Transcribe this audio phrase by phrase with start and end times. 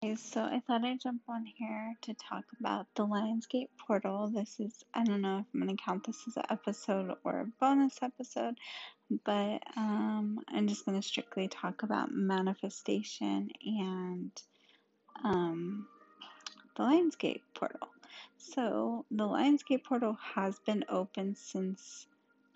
[0.00, 4.28] So I thought I'd jump on here to talk about the Lionsgate portal.
[4.28, 7.40] This is, I don't know if I'm going to count this as an episode or
[7.40, 8.54] a bonus episode,
[9.24, 14.30] but um, I'm just going to strictly talk about manifestation and
[15.24, 15.88] um,
[16.76, 17.88] the Lionsgate portal.
[18.36, 22.06] So, the Lionsgate portal has been open since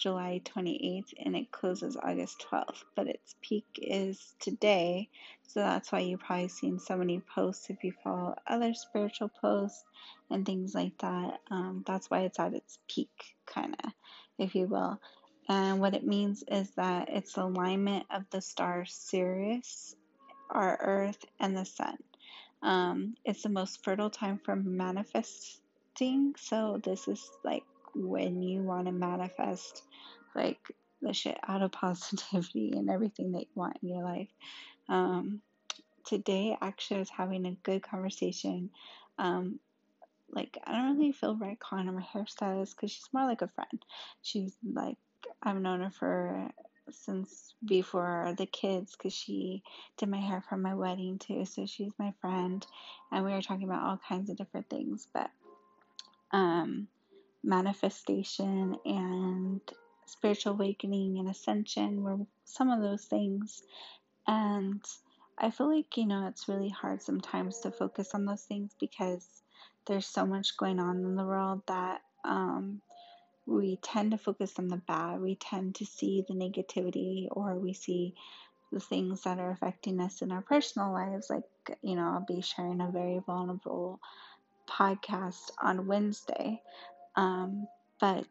[0.03, 5.09] July 28th and it closes August 12th, but its peak is today.
[5.47, 9.85] So that's why you've probably seen so many posts if you follow other spiritual posts
[10.29, 11.39] and things like that.
[11.53, 13.93] Um, that's why it's at its peak, kind of,
[14.39, 14.99] if you will.
[15.49, 19.95] And what it means is that it's alignment of the star Sirius,
[20.51, 21.99] our Earth, and the Sun.
[22.61, 26.35] Um, it's the most fertile time for manifesting.
[26.37, 27.63] So this is like
[27.95, 29.83] when you want to manifest
[30.35, 30.59] like
[31.01, 34.29] the shit out of positivity and everything that you want in your life.
[34.89, 35.41] Um,
[36.07, 38.71] today, actually, I was having a good conversation.
[39.19, 39.59] Um,
[40.31, 43.49] like, I don't really feel right calling her my hairstylist because she's more like a
[43.49, 43.85] friend.
[44.23, 44.97] She's like,
[45.43, 46.51] I've known her for
[46.91, 49.63] since before the kids because she
[49.97, 51.45] did my hair for my wedding too.
[51.45, 52.67] So she's my friend,
[53.11, 55.07] and we were talking about all kinds of different things.
[55.13, 55.31] But
[56.33, 56.89] um,
[57.45, 59.61] manifestation and
[60.07, 63.63] spiritual awakening and ascension were some of those things.
[64.27, 64.83] And
[65.39, 69.27] I feel like, you know, it's really hard sometimes to focus on those things because
[69.87, 72.81] there's so much going on in the world that um,
[73.47, 75.21] we tend to focus on the bad.
[75.21, 78.15] We tend to see the negativity or we see
[78.71, 81.29] the things that are affecting us in our personal lives.
[81.29, 81.43] Like,
[81.83, 84.01] you know, I'll be sharing a very vulnerable
[84.69, 86.61] podcast on Wednesday.
[87.17, 87.67] Um,
[88.01, 88.27] but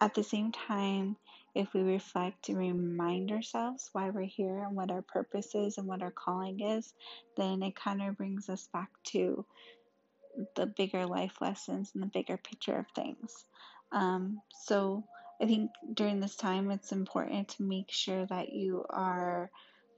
[0.00, 1.16] at the same time,
[1.54, 5.86] if we reflect and remind ourselves why we're here and what our purpose is and
[5.86, 6.92] what our calling is,
[7.36, 9.44] then it kind of brings us back to
[10.54, 13.44] the bigger life lessons and the bigger picture of things.
[13.90, 15.04] Um, so
[15.40, 19.50] I think during this time, it's important to make sure that you are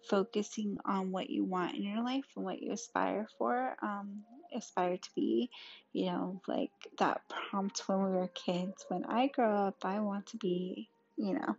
[0.09, 3.77] focusing on what you want in your life and what you aspire for.
[3.83, 4.23] Um,
[4.55, 5.51] aspire to be.
[5.93, 8.85] You know, like that prompt when we were kids.
[8.89, 11.57] When I grow up, I want to be, you know,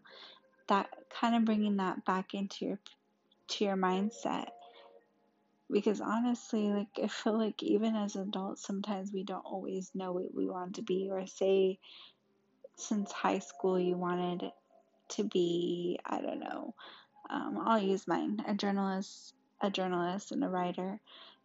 [0.68, 2.80] that kind of bringing that back into your
[3.50, 4.48] to your mindset.
[5.70, 10.34] Because honestly, like I feel like even as adults, sometimes we don't always know what
[10.36, 11.80] we want to be, or say,
[12.76, 14.52] since high school, you wanted
[15.10, 16.74] to be, I don't know,
[17.30, 21.00] um, I'll use mine, a journalist, a journalist and a writer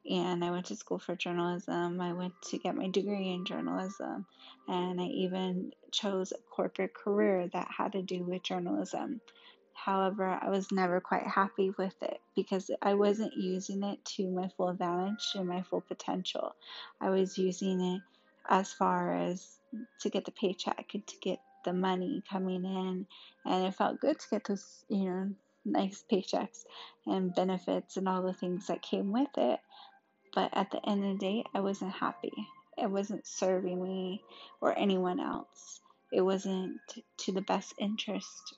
[0.09, 2.00] and I went to school for journalism.
[2.00, 4.27] I went to get my degree in journalism,
[4.69, 9.21] and I even chose a corporate career that had to do with journalism.
[9.72, 14.49] However, I was never quite happy with it because I wasn't using it to my
[14.56, 16.55] full advantage and my full potential.
[17.00, 18.03] I was using it
[18.49, 19.59] as far as
[20.00, 23.06] to get the paycheck and to get the money coming in,
[23.45, 25.31] and it felt good to get those, you know,
[25.66, 26.65] nice paychecks
[27.06, 29.61] and benefits and all the things that came with it.
[30.37, 32.35] But at the end of the day, I wasn't happy.
[32.77, 34.23] It wasn't serving me
[34.61, 35.81] or anyone else.
[36.13, 36.79] It wasn't
[37.21, 38.55] to the best interest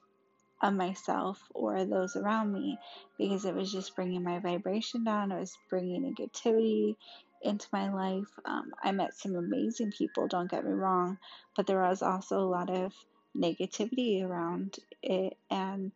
[0.60, 2.78] of myself or those around me
[3.16, 5.30] because it was just bringing my vibration down.
[5.30, 6.96] It was bringing negativity
[7.42, 8.28] into my life.
[8.44, 11.18] Um, I met some amazing people, don't get me wrong,
[11.56, 12.92] but there was also a lot of
[13.36, 15.36] negativity around it.
[15.48, 15.92] And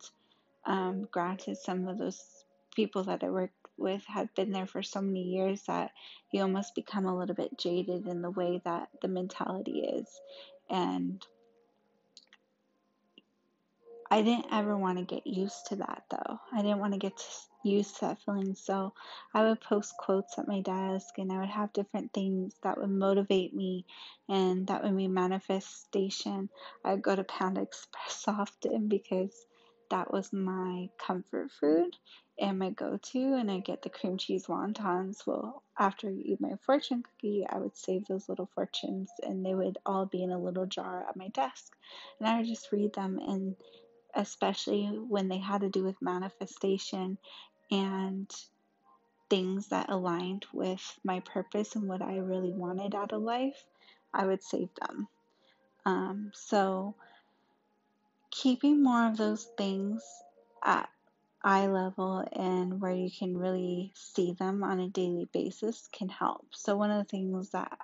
[0.65, 2.23] um, granted, some of those
[2.73, 5.91] people that I worked with had been there for so many years that
[6.31, 10.21] you almost become a little bit jaded in the way that the mentality is.
[10.69, 11.25] And
[14.13, 16.39] I didn't ever want to get used to that though.
[16.51, 17.19] I didn't want to get
[17.63, 18.53] used to that feeling.
[18.53, 18.93] So
[19.33, 22.91] I would post quotes at my desk and I would have different things that would
[22.91, 23.85] motivate me
[24.29, 26.49] and that would be manifestation.
[26.85, 29.47] I'd go to Panda Express often because
[29.89, 31.95] that was my comfort food
[32.39, 35.25] and my go-to and I get the cream cheese wontons.
[35.25, 39.53] Well, after I eat my fortune cookie, I would save those little fortunes and they
[39.53, 41.73] would all be in a little jar at my desk.
[42.19, 43.55] And I would just read them and
[44.15, 47.17] especially when they had to do with manifestation
[47.71, 48.31] and
[49.29, 53.63] things that aligned with my purpose and what I really wanted out of life,
[54.13, 55.07] I would save them.
[55.85, 56.95] Um, so
[58.29, 60.03] keeping more of those things
[60.63, 60.89] at
[61.43, 66.47] eye level and where you can really see them on a daily basis can help.
[66.51, 67.77] So, one of the things that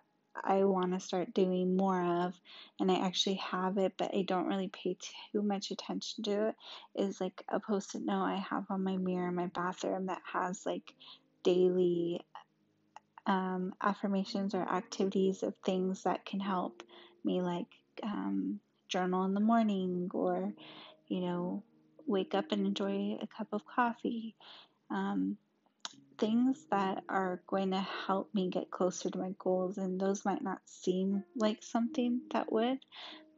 [0.43, 2.39] I want to start doing more of,
[2.79, 4.97] and I actually have it, but I don't really pay
[5.31, 6.55] too much attention to it,
[6.95, 10.21] is like a post it note I have on my mirror in my bathroom that
[10.31, 10.93] has like
[11.43, 12.21] daily
[13.25, 16.83] um, affirmations or activities of things that can help
[17.23, 17.67] me, like
[18.03, 20.53] um, journal in the morning or,
[21.07, 21.63] you know,
[22.09, 24.35] wake up and enjoy a cup of coffee.
[24.89, 25.37] Um,
[26.17, 30.41] things that are going to help me get closer to my goals, and those might
[30.41, 32.79] not seem like something that would,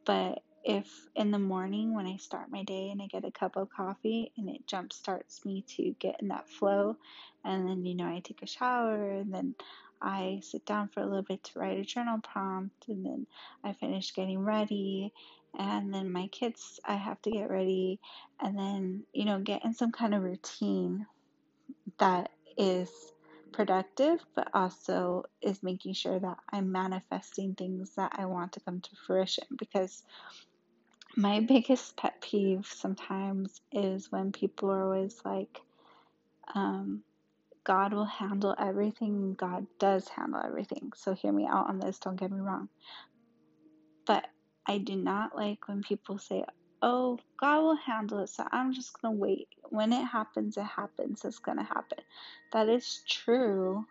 [0.04, 3.56] but if in the morning when I start my day and I get a cup
[3.56, 6.96] of coffee and it jump starts me to get in that flow,
[7.44, 9.54] and then you know I take a shower and then
[10.00, 13.26] I sit down for a little bit to write a journal prompt, and then
[13.62, 15.12] I finish getting ready,
[15.58, 18.00] and then my kids I have to get ready,
[18.40, 21.06] and then you know get in some kind of routine
[21.98, 22.90] that is
[23.52, 28.80] productive, but also is making sure that I'm manifesting things that I want to come
[28.80, 29.44] to fruition.
[29.58, 30.02] Because
[31.16, 35.60] my biggest pet peeve sometimes is when people are always like,
[36.54, 37.02] um,
[37.64, 39.34] God will handle everything.
[39.34, 40.92] God does handle everything.
[40.96, 42.68] So hear me out on this, don't get me wrong.
[44.06, 44.26] But
[44.66, 46.44] I do not like when people say,
[46.82, 49.48] oh, God will handle it, so I'm just going to wait.
[49.70, 51.24] When it happens, it happens.
[51.24, 51.98] It's going to happen.
[52.52, 53.84] That is true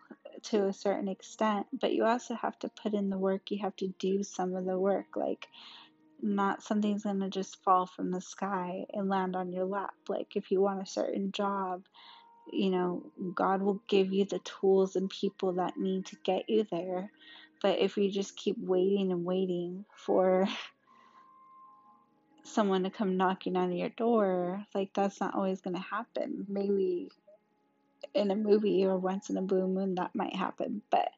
[0.44, 3.50] to a certain extent, but you also have to put in the work.
[3.50, 5.16] You have to do some of the work.
[5.16, 5.48] Like,
[6.20, 9.94] not something's going to just fall from the sky and land on your lap.
[10.08, 11.84] Like, if you want a certain job,
[12.50, 13.02] you know,
[13.34, 17.10] God will give you the tools and people that need to get you there.
[17.62, 20.48] But if you just keep waiting and waiting for
[22.44, 26.46] someone to come knocking on your door, like that's not always going to happen.
[26.48, 27.08] Maybe
[28.14, 31.08] in a movie or once in a blue moon that might happen, but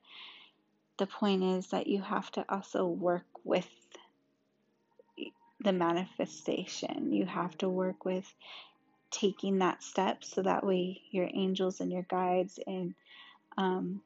[0.98, 3.68] the point is that you have to also work with
[5.60, 7.12] the manifestation.
[7.12, 8.32] You have to work with
[9.10, 12.94] taking that step so that way your angels and your guides and
[13.56, 14.02] um,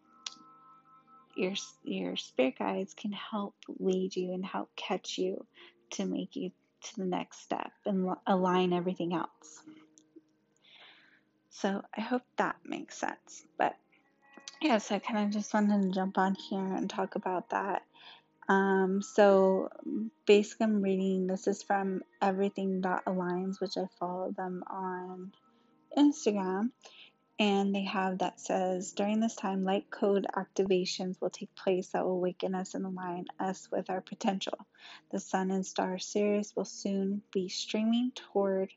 [1.38, 1.55] your
[1.85, 5.46] your spirit guides can help lead you and help catch you
[5.90, 6.50] to make you
[6.82, 9.62] to the next step and align everything else.
[11.50, 13.44] So I hope that makes sense.
[13.56, 13.76] But
[14.61, 17.82] yeah, so I kind of just wanted to jump on here and talk about that.
[18.49, 19.69] Um, so
[20.26, 25.32] basically, I'm reading this is from Everything Aligns, which I follow them on
[25.96, 26.70] Instagram
[27.38, 32.05] and they have that says during this time light code activations will take place that
[32.05, 34.58] will awaken us and align us with our potential.
[35.12, 38.73] The sun and star Sirius will soon be streaming toward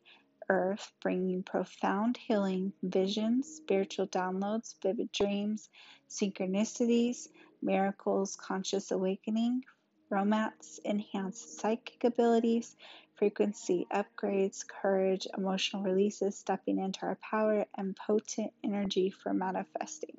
[0.50, 5.70] earth bringing profound healing visions spiritual downloads vivid dreams
[6.10, 7.28] synchronicities
[7.62, 9.64] miracles conscious awakening
[10.10, 12.76] romance enhanced psychic abilities
[13.22, 20.18] frequency upgrades, courage, emotional releases, stepping into our power, and potent energy for manifesting.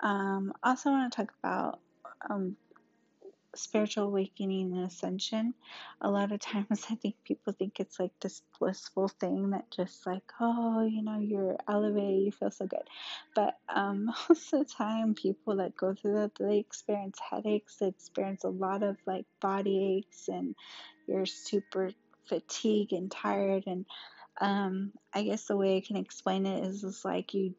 [0.00, 1.78] Um, also, want to talk about
[2.28, 2.56] um,
[3.54, 5.54] spiritual awakening and ascension.
[6.00, 10.04] A lot of times, I think people think it's like this blissful thing that just
[10.04, 12.88] like, oh, you know, you're elevated, you feel so good.
[13.36, 17.86] But um, most of the time, people that go through that, they experience headaches, they
[17.86, 20.56] experience a lot of like body aches, and
[21.06, 21.92] you're super
[22.28, 23.64] fatigued and tired.
[23.66, 23.86] And
[24.40, 27.54] um, I guess the way I can explain it is, is like you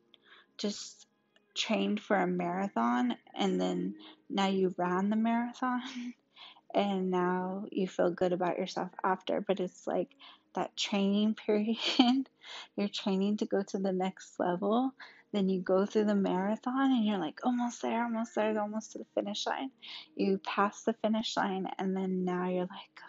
[0.57, 1.07] just
[1.55, 3.95] trained for a marathon and then
[4.29, 5.81] now you ran the marathon
[6.73, 9.41] and now you feel good about yourself after.
[9.41, 10.09] But it's like
[10.55, 12.29] that training period.
[12.75, 14.93] you're training to go to the next level.
[15.31, 18.97] Then you go through the marathon and you're like, almost there, almost there, almost to
[18.97, 19.69] the finish line.
[20.15, 22.99] You pass the finish line, and then now you're like,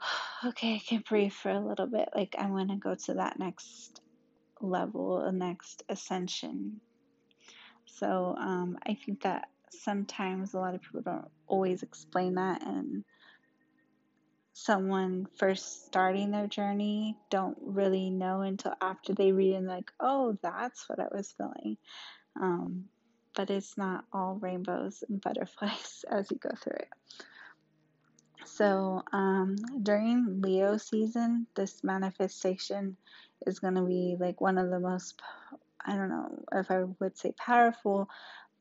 [0.46, 2.08] okay, I can breathe for a little bit.
[2.14, 4.00] Like I want to go to that next
[4.60, 6.80] level, a next ascension.
[7.86, 13.04] So um, I think that sometimes a lot of people don't always explain that, and
[14.52, 20.38] someone first starting their journey don't really know until after they read and like, oh,
[20.42, 21.76] that's what I was feeling.
[22.40, 22.84] Um,
[23.34, 26.88] but it's not all rainbows and butterflies as you go through it.
[28.46, 32.96] So um, during Leo season, this manifestation
[33.46, 35.20] is going to be like one of the most,
[35.84, 38.08] I don't know if I would say powerful,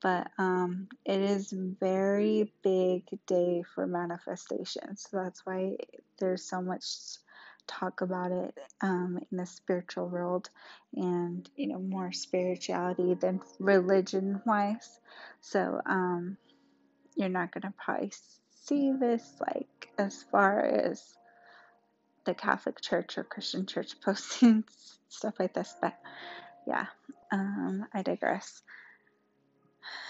[0.02, 4.98] but um, it is very big day for manifestation.
[4.98, 5.78] So that's why
[6.20, 6.86] there's so much
[7.68, 10.50] talk about it um, in the spiritual world
[10.96, 15.00] and you know more spirituality than religion wise.
[15.40, 16.38] So um,
[17.16, 18.12] you're not going to probably
[18.66, 21.18] see this like as far as
[22.26, 24.64] the Catholic Church or Christian Church posting
[25.10, 25.94] stuff like this, but
[26.66, 26.86] yeah,
[27.32, 28.62] um, I digress.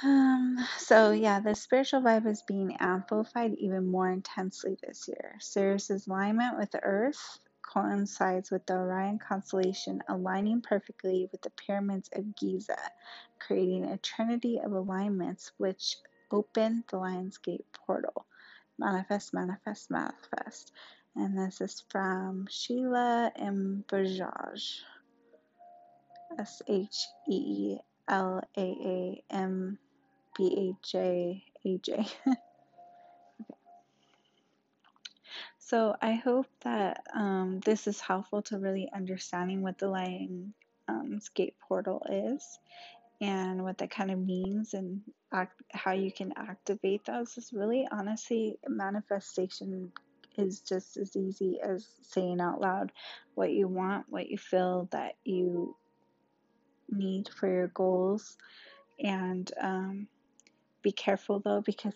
[0.04, 5.36] Um, so yeah, the spiritual vibe is being amplified even more intensely this year.
[5.40, 12.10] Sirius's alignment with the Earth coincides with the Orion constellation, aligning perfectly with the pyramids
[12.14, 12.78] of Giza,
[13.40, 15.98] creating a trinity of alignments which
[16.32, 18.26] open the Lion's Gate portal.
[18.78, 20.72] Manifest, manifest, manifest.
[21.16, 23.84] And this is from Sheelaa M.
[23.88, 24.82] Bajaj.
[26.40, 27.78] S H E E
[28.08, 29.78] L A A M
[30.36, 32.06] B A J A J.
[35.66, 40.54] So I hope that um, this is helpful to really understanding what the Lion
[40.90, 41.22] um,
[41.68, 42.60] portal is
[43.24, 45.00] and what that kind of means and
[45.32, 47.38] act, how you can activate those.
[47.38, 49.94] Is really honestly manifestation
[50.38, 52.92] is just as easy as saying out loud
[53.36, 55.74] what you want, what you feel that you
[56.90, 58.38] need for your goals,
[59.02, 60.08] and um,
[60.82, 61.96] be careful though because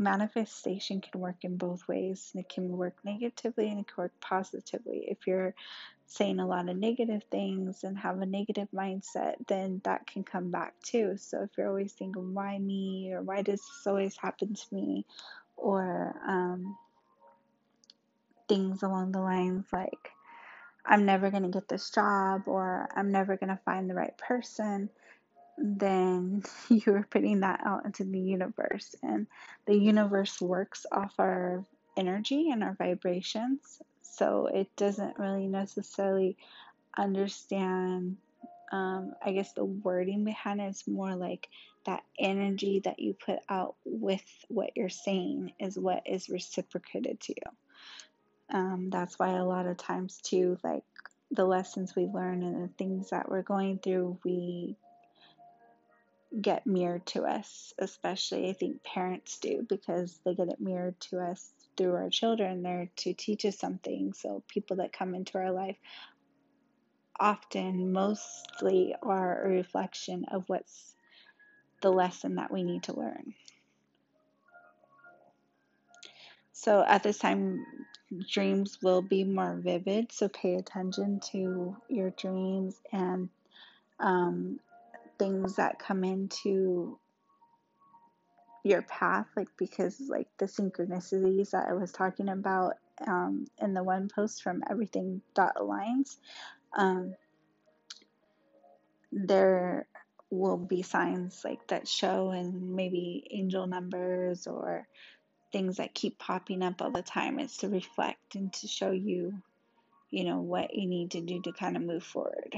[0.00, 2.32] manifestation can work in both ways.
[2.34, 5.04] It can work negatively and it can work positively.
[5.08, 5.54] If you're
[6.06, 10.50] saying a lot of negative things and have a negative mindset, then that can come
[10.50, 11.16] back too.
[11.18, 13.12] So if you're always thinking, why me?
[13.12, 15.04] Or why does this always happen to me?
[15.56, 16.76] Or um,
[18.48, 20.12] things along the lines like,
[20.84, 24.16] I'm never going to get this job or I'm never going to find the right
[24.16, 24.88] person
[25.60, 28.94] then you are putting that out into the universe.
[29.02, 29.26] And
[29.66, 31.64] the universe works off our
[31.96, 33.80] energy and our vibrations.
[34.02, 36.36] So it doesn't really necessarily
[36.96, 38.16] understand,
[38.72, 41.48] um, I guess, the wording behind it is more like
[41.86, 47.34] that energy that you put out with what you're saying is what is reciprocated to
[47.34, 48.56] you.
[48.58, 50.82] Um, that's why a lot of times, too, like
[51.30, 54.76] the lessons we learn and the things that we're going through, we
[56.38, 61.18] get mirrored to us, especially I think parents do because they get it mirrored to
[61.18, 62.62] us through our children.
[62.62, 64.12] They're to teach us something.
[64.12, 65.76] So people that come into our life
[67.18, 70.94] often, mostly, are a reflection of what's
[71.82, 73.34] the lesson that we need to learn.
[76.52, 77.64] So at this time,
[78.30, 80.12] dreams will be more vivid.
[80.12, 83.30] So pay attention to your dreams and
[83.98, 84.60] um,
[85.20, 86.98] things that come into
[88.64, 92.74] your path like because like the synchronicities that i was talking about
[93.06, 96.16] um, in the one post from everything dot aligns
[96.76, 97.14] um,
[99.12, 99.86] there
[100.30, 104.86] will be signs like that show and maybe angel numbers or
[105.52, 107.38] things that keep popping up all the time.
[107.40, 109.34] It's to reflect and to show you
[110.10, 112.54] you know what you need to do to kind of move forward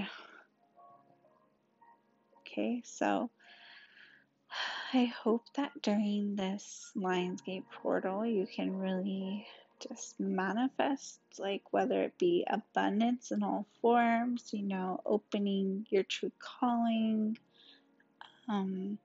[2.53, 3.31] okay so
[4.93, 9.47] I hope that during this Lionsgate portal, you can really
[9.81, 16.31] just manifest, like whether it be abundance in all forms, you know, opening your true
[16.39, 17.39] calling,
[18.49, 18.99] um,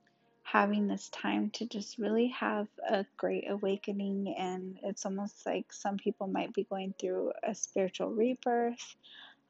[0.43, 4.35] having this time to just really have a great awakening.
[4.37, 8.95] And it's almost like some people might be going through a spiritual rebirth.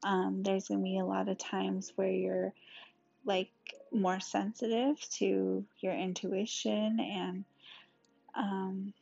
[0.04, 2.54] Um, there's going to be a lot of times where you're
[3.26, 3.50] like
[3.92, 7.46] more sensitive to your intuition and
[8.36, 8.94] um,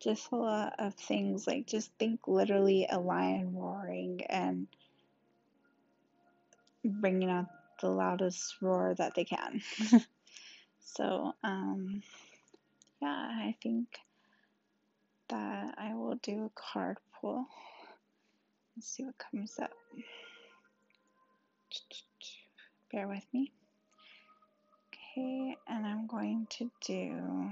[0.00, 4.66] just a lot of things like just think literally a lion roaring and
[6.84, 7.46] bringing out
[7.80, 9.62] the loudest roar that they can.
[10.80, 12.02] so, um,
[13.00, 13.88] yeah, I think
[15.28, 17.46] that I will do a card pull.
[18.76, 19.72] Let's see what comes up.
[22.92, 23.52] Bear with me.
[25.16, 27.48] Okay, and I'm going to do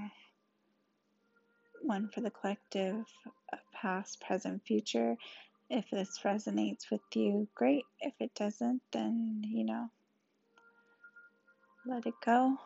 [1.81, 3.05] one for the collective
[3.73, 5.15] past, present, future.
[5.69, 7.85] If this resonates with you, great.
[8.01, 9.89] If it doesn't, then, you know,
[11.85, 12.57] let it go.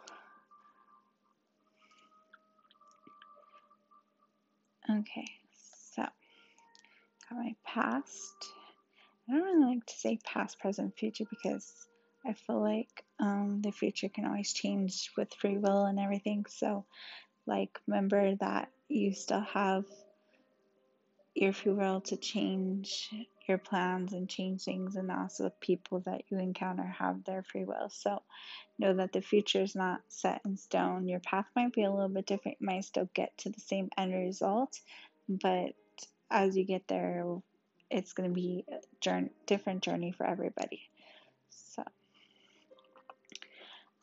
[4.89, 5.29] Okay,
[5.93, 6.11] so got
[7.33, 8.35] my past.
[9.29, 11.87] I don't really like to say past, present, future because
[12.25, 16.45] I feel like um, the future can always change with free will and everything.
[16.49, 16.85] So,
[17.45, 19.85] like, remember that you still have
[21.35, 23.09] your free will to change
[23.47, 27.89] your plans and change things, and also people that you encounter have their free will.
[27.89, 28.21] So,
[28.77, 31.07] know that the future is not set in stone.
[31.07, 33.89] Your path might be a little bit different, you might still get to the same
[33.97, 34.79] end result,
[35.29, 35.73] but
[36.29, 37.23] as you get there,
[37.89, 40.81] it's going to be a journey, different journey for everybody.
[41.49, 41.83] So,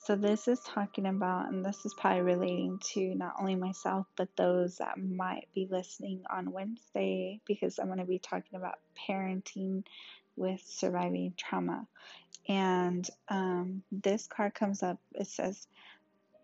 [0.04, 4.28] So, this is talking about, and this is probably relating to not only myself, but
[4.36, 9.82] those that might be listening on Wednesday, because I'm going to be talking about parenting
[10.36, 11.86] with surviving trauma.
[12.46, 15.66] And um, this card comes up, it says,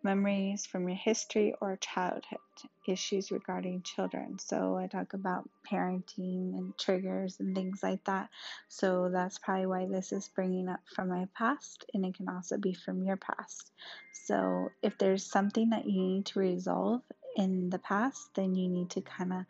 [0.02, 2.38] memories from your history or childhood,
[2.86, 4.38] issues regarding children.
[4.38, 8.28] So I talk about parenting and triggers and things like that.
[8.68, 12.56] So that's probably why this is bringing up from my past, and it can also
[12.56, 13.72] be from your past.
[14.12, 17.02] So if there's something that you need to resolve
[17.36, 19.44] in the past, then you need to kind of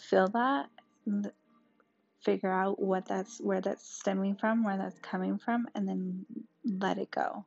[0.00, 0.68] feel that.
[2.24, 6.26] Figure out what that's where that's stemming from, where that's coming from, and then
[6.64, 7.44] let it go.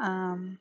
[0.00, 0.58] Um,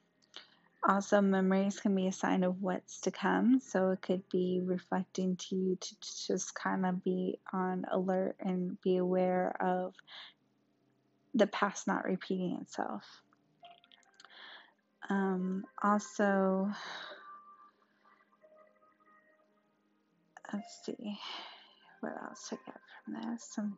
[0.88, 5.36] also, memories can be a sign of what's to come, so it could be reflecting
[5.36, 5.96] to you to
[6.28, 9.94] just kind of be on alert and be aware of
[11.34, 13.04] the past not repeating itself.
[15.10, 16.72] Um, also,
[20.54, 21.20] let's see
[22.00, 23.56] what else to get from this.
[23.58, 23.78] I'm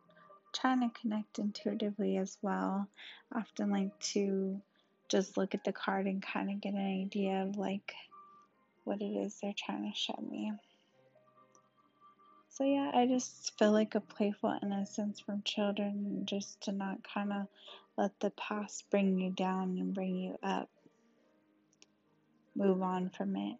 [0.52, 2.86] trying to connect intuitively as well.
[3.32, 4.60] I often like to
[5.12, 7.92] just look at the card and kind of get an idea of like
[8.84, 10.50] what it is they're trying to show me.
[12.48, 17.32] So yeah, I just feel like a playful innocence from children, just to not kind
[17.32, 17.46] of
[17.96, 20.68] let the past bring you down and bring you up.
[22.56, 23.56] Move on from it.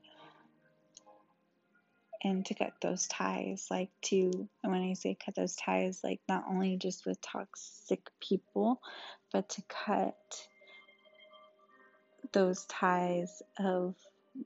[2.24, 6.20] And to cut those ties, like to, and when I say cut those ties, like
[6.28, 8.80] not only just with toxic people,
[9.32, 10.46] but to cut
[12.32, 13.94] those ties of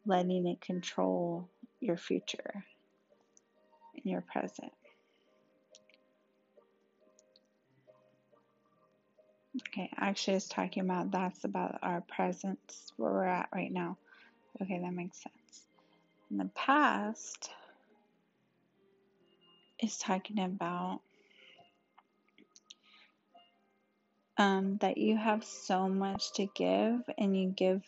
[0.05, 1.49] letting it control
[1.81, 2.64] your future
[3.95, 4.73] and your present.
[9.69, 13.97] Okay, actually, it's talking about that's about our presence, where we're at right now.
[14.61, 15.66] Okay, that makes sense.
[16.31, 17.51] In the past,
[19.79, 21.01] is talking about
[24.38, 27.83] um, that you have so much to give and you give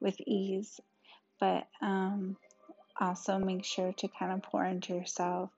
[0.00, 0.80] with ease,
[1.38, 2.36] but um,
[2.98, 5.50] also make sure to kind of pour into yourself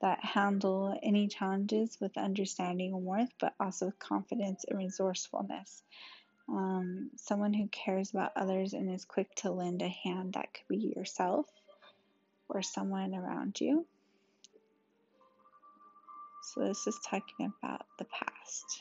[0.00, 5.82] that handle any challenges with understanding and worth, but also with confidence and resourcefulness.
[6.48, 10.68] Um, someone who cares about others and is quick to lend a hand, that could
[10.68, 11.46] be yourself
[12.48, 13.86] or someone around you.
[16.54, 18.80] So this is talking about the past.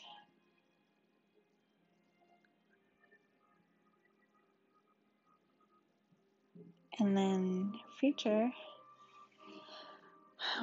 [6.99, 8.51] And then future,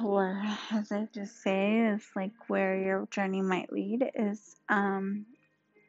[0.03, 5.25] or as I just say, is like where your journey might lead is um,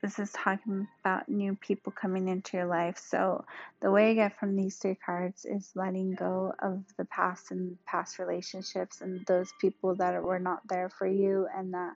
[0.03, 2.99] this is talking about new people coming into your life.
[2.99, 3.45] So
[3.81, 7.77] the way I get from these three cards is letting go of the past and
[7.85, 11.95] past relationships and those people that were not there for you and that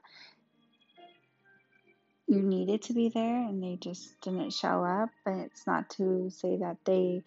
[2.27, 5.09] you needed to be there and they just didn't show up.
[5.23, 7.23] But it's not to say that they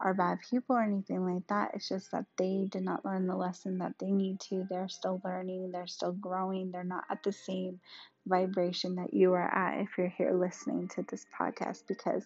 [0.00, 1.72] are bad people or anything like that.
[1.74, 4.66] It's just that they did not learn the lesson that they need to.
[4.68, 7.80] They're still learning, they're still growing, they're not at the same
[8.28, 12.24] vibration that you are at if you're here listening to this podcast because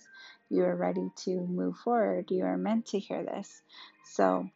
[0.50, 2.30] you are ready to move forward.
[2.30, 3.62] You are meant to hear this.
[4.04, 4.48] So,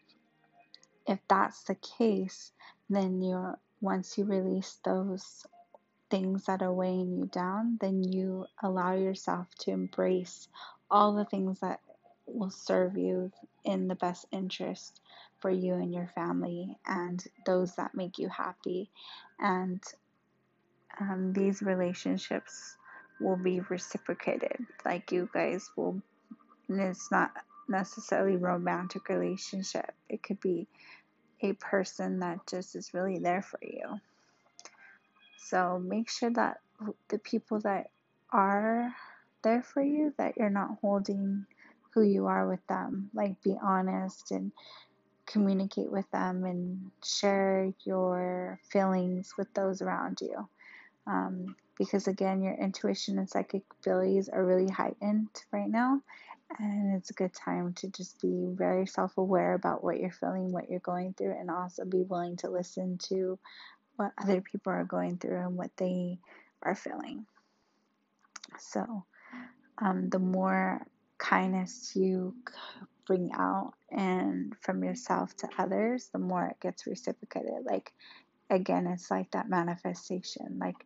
[1.06, 2.52] if that's the case,
[2.90, 5.46] then you're once you release those
[6.10, 10.48] things that are weighing you down, then you allow yourself to embrace
[10.90, 11.80] all the things that
[12.26, 13.30] will serve you
[13.64, 15.00] in the best interest
[15.40, 18.90] for you and your family and those that make you happy.
[19.38, 19.82] And
[21.00, 22.76] um, these relationships
[23.20, 24.56] will be reciprocated.
[24.84, 26.00] Like you guys will,
[26.68, 27.32] it's not
[27.68, 29.92] necessarily romantic relationship.
[30.08, 30.66] It could be
[31.42, 34.00] a person that just is really there for you.
[35.38, 36.58] So make sure that
[37.08, 37.90] the people that
[38.30, 38.94] are
[39.42, 41.46] there for you, that you're not holding
[41.94, 43.10] who you are with them.
[43.14, 44.52] Like be honest and
[45.26, 50.48] communicate with them and share your feelings with those around you.
[51.06, 56.00] Um, because again, your intuition and psychic abilities are really heightened right now.
[56.58, 60.52] And it's a good time to just be very self aware about what you're feeling,
[60.52, 63.38] what you're going through, and also be willing to listen to
[63.96, 66.18] what other people are going through and what they
[66.62, 67.26] are feeling.
[68.58, 69.04] So,
[69.78, 70.86] um, the more
[71.18, 72.34] kindness you
[73.06, 77.64] bring out and from yourself to others, the more it gets reciprocated.
[77.64, 77.92] Like,
[78.50, 80.58] again, it's like that manifestation.
[80.58, 80.76] Like,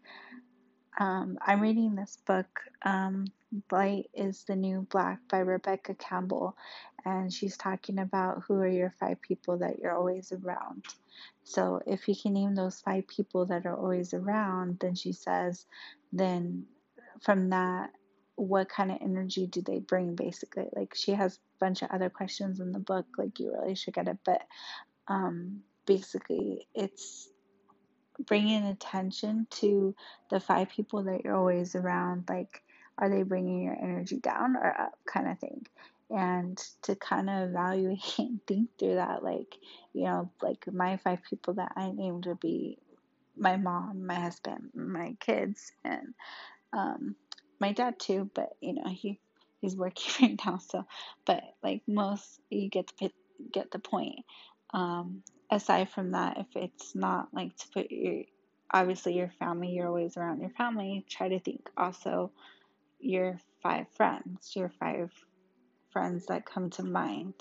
[0.99, 3.27] um, I'm reading this book, um,
[3.70, 6.57] Light is the New Black by Rebecca Campbell,
[7.05, 10.85] and she's talking about who are your five people that you're always around.
[11.44, 15.66] So if you can name those five people that are always around, then she says,
[16.12, 16.66] then
[17.23, 17.90] from that,
[18.37, 20.66] what kind of energy do they bring basically?
[20.75, 23.94] Like she has a bunch of other questions in the book, like you really should
[23.94, 24.42] get it, but
[25.09, 27.29] um, basically it's
[28.26, 29.94] bringing attention to
[30.30, 32.62] the five people that you're always around like
[32.98, 35.66] are they bringing your energy down or up kind of thing.
[36.11, 39.56] And to kind of evaluate and think through that like
[39.92, 42.78] you know like my five people that i named would be
[43.37, 46.14] my mom my husband my kids and
[46.72, 47.14] um,
[47.61, 49.20] my dad too but you know he
[49.61, 50.85] he's working right now so
[51.24, 53.12] but like most you get the
[53.52, 54.24] get the point.
[54.72, 58.24] Um, aside from that, if it's not like to put your
[58.72, 62.30] obviously your family, you're always around your family, try to think also
[63.00, 65.10] your five friends, your five
[65.90, 67.34] friends that come to mind,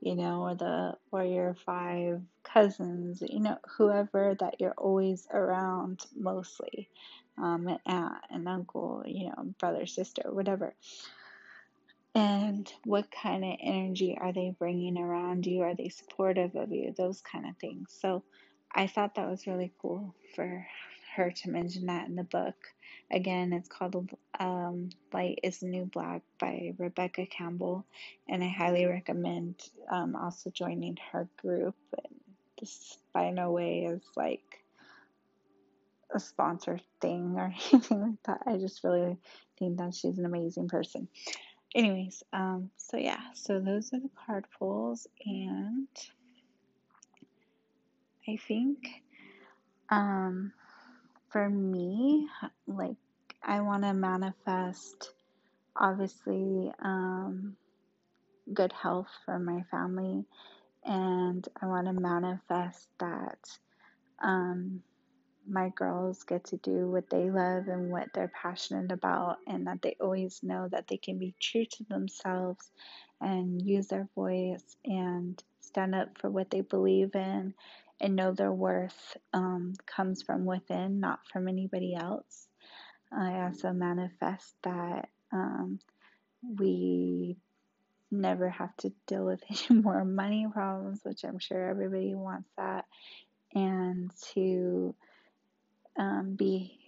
[0.00, 6.00] you know, or the or your five cousins, you know, whoever that you're always around
[6.16, 6.88] mostly,
[7.38, 10.74] um, an aunt, an uncle, you know, brother, sister, whatever
[12.14, 15.62] and what kind of energy are they bringing around you?
[15.62, 16.94] Are they supportive of you?
[16.96, 17.96] Those kind of things.
[18.00, 18.24] So
[18.74, 20.66] I thought that was really cool for
[21.16, 22.56] her to mention that in the book.
[23.10, 27.86] Again, it's called um, Light is New Black by Rebecca Campbell,
[28.28, 29.56] and I highly recommend
[29.90, 31.76] um, also joining her group.
[32.04, 32.16] And
[32.60, 34.64] this by no way is like
[36.14, 38.40] a sponsor thing or anything like that.
[38.46, 39.18] I just really
[39.58, 41.08] think that she's an amazing person
[41.74, 45.88] anyways, um, so yeah, so those are the card pulls, and
[48.28, 48.78] I think,
[49.90, 50.52] um,
[51.30, 52.28] for me,
[52.66, 52.96] like,
[53.42, 55.12] I want to manifest,
[55.76, 57.56] obviously, um,
[58.52, 60.24] good health for my family,
[60.84, 63.38] and I want to manifest that,
[64.22, 64.82] um,
[65.48, 69.82] my girls get to do what they love and what they're passionate about, and that
[69.82, 72.70] they always know that they can be true to themselves
[73.20, 77.54] and use their voice and stand up for what they believe in
[78.00, 82.48] and know their worth um, comes from within, not from anybody else.
[83.12, 85.78] I also manifest that um,
[86.58, 87.36] we
[88.10, 92.84] never have to deal with any more money problems, which I'm sure everybody wants that,
[93.54, 94.94] and to
[95.98, 96.78] um, be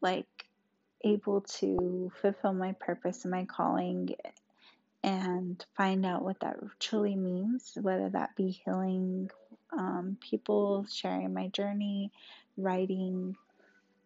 [0.00, 0.26] like
[1.04, 4.10] able to fulfill my purpose and my calling
[5.02, 9.30] and find out what that truly means, whether that be healing
[9.76, 12.10] um, people, sharing my journey,
[12.56, 13.36] writing.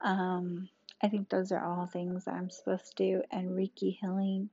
[0.02, 0.68] Um,
[1.02, 4.50] I think those are all things I'm supposed to do, and Reiki healing,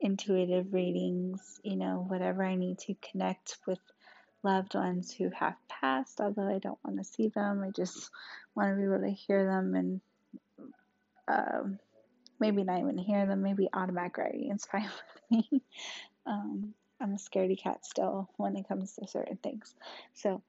[0.00, 3.80] intuitive readings, you know, whatever I need to connect with
[4.42, 7.62] loved ones who have passed, although I don't want to see them.
[7.62, 8.10] I just
[8.54, 10.00] want to be able to hear them and
[11.28, 11.78] um,
[12.40, 13.42] maybe not even hear them.
[13.42, 14.88] Maybe automatic writing fine
[15.30, 15.62] with me.
[16.26, 19.74] um, I'm a scaredy cat still when it comes to certain things.
[20.14, 20.42] So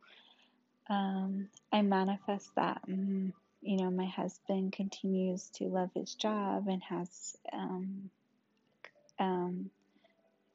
[0.89, 2.81] um, I manifest that.
[2.87, 8.09] You know, my husband continues to love his job and has um,
[9.19, 9.69] um,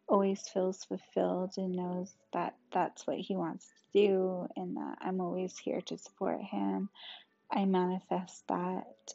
[0.09, 5.21] always feels fulfilled and knows that that's what he wants to do and that I'm
[5.21, 6.89] always here to support him.
[7.51, 9.15] I manifest that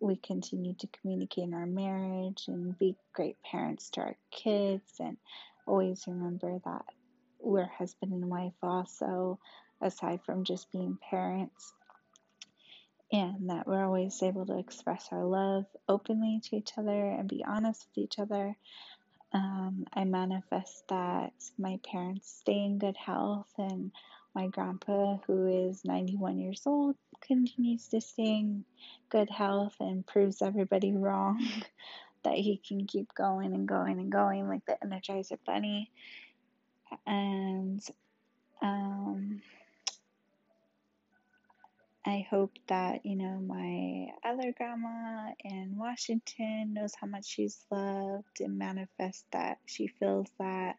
[0.00, 5.16] we continue to communicate in our marriage and be great parents to our kids and
[5.66, 6.84] always remember that
[7.40, 9.38] we're husband and wife also
[9.80, 11.72] aside from just being parents
[13.12, 17.44] and that we're always able to express our love openly to each other and be
[17.46, 18.56] honest with each other
[19.32, 23.90] um, I manifest that my parents stay in good health and
[24.34, 28.64] my grandpa, who is 91 years old, continues to stay in
[29.10, 31.44] good health and proves everybody wrong
[32.24, 35.90] that he can keep going and going and going like the Energizer Bunny.
[37.06, 37.82] And
[38.62, 39.42] um,
[42.08, 48.40] I hope that, you know, my other grandma in Washington knows how much she's loved
[48.40, 50.76] and manifest that she feels that.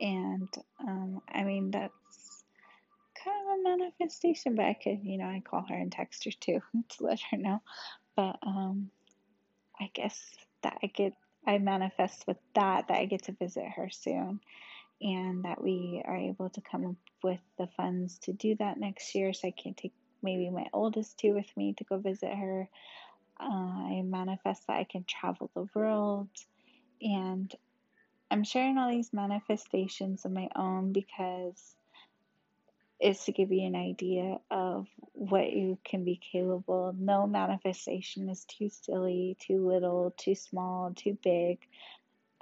[0.00, 0.48] And
[0.80, 2.42] um, I mean, that's
[3.24, 6.32] kind of a manifestation, but I could, you know, I call her and text her
[6.32, 7.62] too to let her know.
[8.16, 8.90] But um,
[9.78, 10.20] I guess
[10.64, 11.12] that I get,
[11.46, 14.40] I manifest with that, that I get to visit her soon
[15.00, 19.14] and that we are able to come up with the funds to do that next
[19.14, 19.92] year so I can take
[20.26, 22.68] maybe my oldest two with me to go visit her.
[23.40, 26.28] Uh, I manifest that I can travel the world.
[27.00, 27.54] And
[28.30, 31.76] I'm sharing all these manifestations of my own because
[32.98, 36.94] it's to give you an idea of what you can be capable.
[36.98, 41.58] No manifestation is too silly, too little, too small, too big.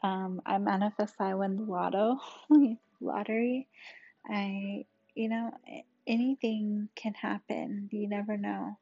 [0.02, 2.18] Um, I manifest I win the lotto,
[3.00, 3.68] lottery.
[4.28, 5.50] I, you know,
[6.06, 7.88] anything can happen.
[7.92, 8.78] You never know.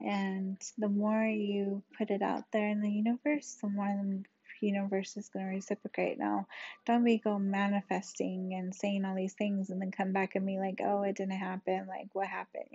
[0.00, 4.24] And the more you put it out there in the universe, the more the
[4.66, 6.18] universe is going to reciprocate.
[6.18, 6.46] Now,
[6.84, 10.58] don't be go manifesting and saying all these things and then come back and be
[10.58, 11.86] like, oh, it didn't happen.
[11.88, 12.68] Like, what happened?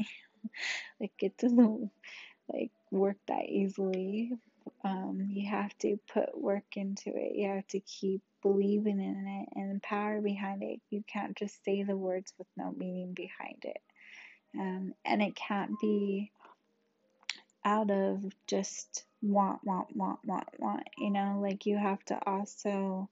[1.00, 1.92] like, it doesn't
[2.52, 4.32] like work that easily.
[4.84, 7.36] Um, you have to put work into it.
[7.36, 10.80] You have to keep believing in it and the power behind it.
[10.90, 13.82] You can't just say the words with no meaning behind it.
[14.58, 16.32] Um, and it can't be
[17.64, 20.84] out of just want, want, want, want, want.
[20.98, 23.10] You know, like you have to also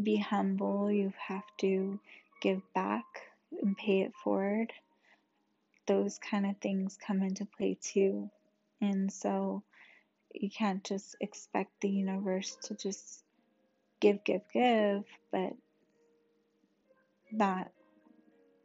[0.00, 0.90] be humble.
[0.90, 1.98] You have to
[2.40, 3.04] give back
[3.62, 4.72] and pay it forward.
[5.86, 8.30] Those kind of things come into play too.
[8.80, 9.62] And so
[10.34, 13.22] you can't just expect the universe to just
[14.00, 15.52] give, give, give, but
[17.32, 17.70] not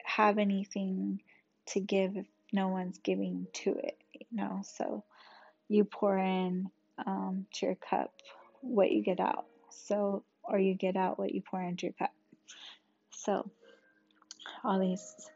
[0.03, 1.21] have anything
[1.67, 4.61] to give if no one's giving to it, you know.
[4.63, 5.03] So
[5.67, 6.69] you pour in
[7.05, 8.13] um, to your cup
[8.61, 9.45] what you get out.
[9.69, 12.11] So, or you get out what you pour into your cup.
[13.11, 13.49] So,
[14.63, 15.29] all these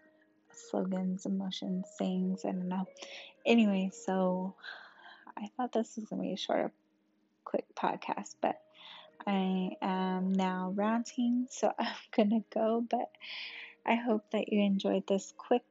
[0.52, 2.88] slogans, emotions, sayings, I don't know.
[3.46, 4.56] Anyway, so
[5.38, 6.72] I thought this was going to be a short,
[7.44, 8.60] quick podcast, but
[9.26, 12.86] I am now ranting, so I'm going to go.
[12.88, 13.10] But
[13.86, 15.66] I hope that you enjoyed this quick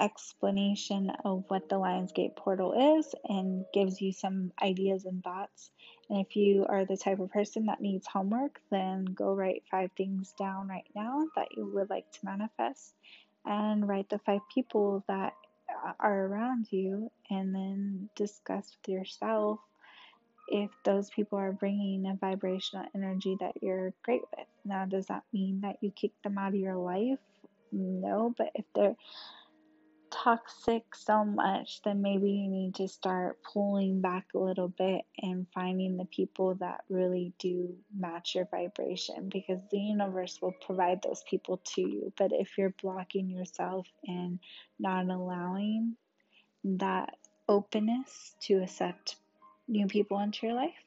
[0.00, 5.70] explanation of what the Lionsgate portal is and gives you some ideas and thoughts.
[6.10, 9.90] And if you are the type of person that needs homework, then go write five
[9.96, 12.94] things down right now that you would like to manifest
[13.44, 15.34] and write the five people that
[16.00, 19.60] are around you and then discuss with yourself
[20.48, 24.46] if those people are bringing a vibrational energy that you're great with.
[24.64, 27.18] Now, does that mean that you kick them out of your life?
[27.72, 28.96] No, but if they're
[30.12, 35.46] toxic so much, then maybe you need to start pulling back a little bit and
[35.54, 41.22] finding the people that really do match your vibration because the universe will provide those
[41.28, 42.12] people to you.
[42.16, 44.38] But if you're blocking yourself and
[44.78, 45.96] not allowing
[46.64, 47.16] that
[47.48, 49.16] openness to accept
[49.66, 50.84] new people into your life,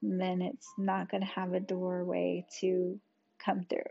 [0.00, 3.00] then it's not going to have a doorway to
[3.38, 3.82] come through.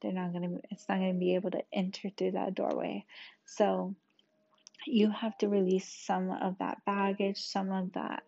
[0.00, 3.04] They're not going to, it's not going to be able to enter through that doorway.
[3.44, 3.94] So,
[4.86, 8.22] you have to release some of that baggage, some of that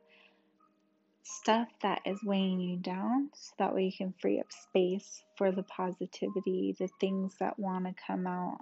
[1.22, 5.52] stuff that is weighing you down so that way you can free up space for
[5.52, 8.58] the positivity, the things that want to come out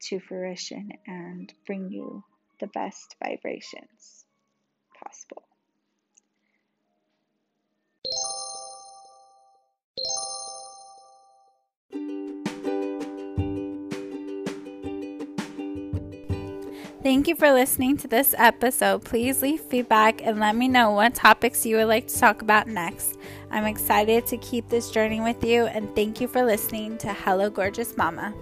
[0.00, 2.24] to fruition and bring you
[2.58, 4.24] the best vibrations
[5.04, 5.42] possible.
[17.10, 19.04] Thank you for listening to this episode.
[19.04, 22.68] Please leave feedback and let me know what topics you would like to talk about
[22.68, 23.18] next.
[23.50, 27.50] I'm excited to keep this journey with you, and thank you for listening to Hello
[27.50, 28.32] Gorgeous Mama.